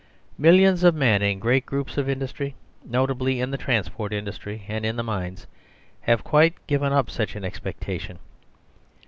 [0.35, 4.95] Millions of men in great groups of industry, notably in the transport industry and in
[4.95, 5.45] the mines,
[5.99, 8.17] have quite given up such an expectation.